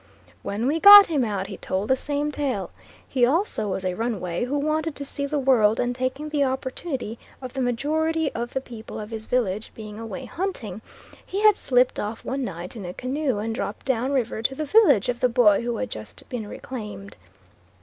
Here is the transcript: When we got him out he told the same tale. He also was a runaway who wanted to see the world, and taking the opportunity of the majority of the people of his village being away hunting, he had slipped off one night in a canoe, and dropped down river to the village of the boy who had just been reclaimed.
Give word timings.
When 0.41 0.65
we 0.65 0.79
got 0.79 1.05
him 1.05 1.23
out 1.23 1.45
he 1.45 1.57
told 1.57 1.87
the 1.87 1.95
same 1.95 2.31
tale. 2.31 2.71
He 3.07 3.23
also 3.23 3.67
was 3.69 3.85
a 3.85 3.93
runaway 3.93 4.45
who 4.45 4.57
wanted 4.57 4.95
to 4.95 5.05
see 5.05 5.27
the 5.27 5.37
world, 5.37 5.79
and 5.79 5.95
taking 5.95 6.29
the 6.29 6.43
opportunity 6.43 7.19
of 7.39 7.53
the 7.53 7.61
majority 7.61 8.31
of 8.33 8.53
the 8.53 8.61
people 8.61 8.99
of 8.99 9.11
his 9.11 9.27
village 9.27 9.71
being 9.75 9.99
away 9.99 10.25
hunting, 10.25 10.81
he 11.23 11.41
had 11.43 11.55
slipped 11.55 11.99
off 11.99 12.25
one 12.25 12.43
night 12.43 12.75
in 12.75 12.83
a 12.83 12.95
canoe, 12.95 13.37
and 13.37 13.53
dropped 13.53 13.85
down 13.85 14.11
river 14.11 14.41
to 14.41 14.55
the 14.55 14.65
village 14.65 15.07
of 15.07 15.19
the 15.19 15.29
boy 15.29 15.61
who 15.61 15.77
had 15.77 15.91
just 15.91 16.27
been 16.29 16.47
reclaimed. 16.47 17.15